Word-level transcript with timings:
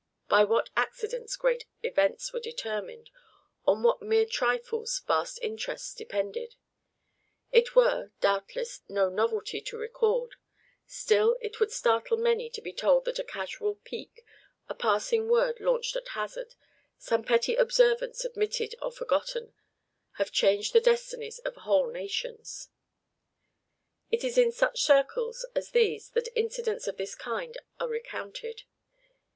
By 0.27 0.45
what 0.45 0.71
accidents 0.75 1.35
great 1.35 1.67
events 1.83 2.33
were 2.33 2.39
determined; 2.39 3.11
on 3.65 3.83
what 3.83 4.01
mere 4.01 4.25
trifles 4.25 5.03
vast 5.05 5.37
interests 5.43 5.93
depended, 5.93 6.55
it 7.51 7.75
were, 7.75 8.09
doubtless, 8.19 8.81
no 8.89 9.09
novelty 9.09 9.61
to 9.61 9.77
record; 9.77 10.37
still, 10.87 11.37
it 11.39 11.59
would 11.59 11.71
startle 11.71 12.17
many 12.17 12.49
to 12.49 12.61
be 12.63 12.73
told 12.73 13.05
that 13.05 13.19
a 13.19 13.23
casual 13.23 13.75
pique, 13.75 14.25
a 14.67 14.73
passing 14.73 15.27
word 15.29 15.59
launched 15.59 15.95
at 15.95 16.07
hazard, 16.07 16.55
some 16.97 17.23
petty 17.23 17.53
observance 17.55 18.25
omitted 18.25 18.73
or 18.81 18.91
forgotten, 18.91 19.53
have 20.13 20.31
changed 20.31 20.73
the 20.73 20.81
destinies 20.81 21.37
of 21.37 21.57
whole 21.57 21.91
nations. 21.91 22.69
It 24.09 24.23
is 24.23 24.35
in 24.39 24.51
such 24.51 24.81
circles 24.81 25.45
as 25.53 25.69
these 25.69 26.09
that 26.15 26.35
incidents 26.35 26.87
of 26.87 26.97
this 26.97 27.13
kind 27.13 27.55
are 27.79 27.87
recounted. 27.87 28.63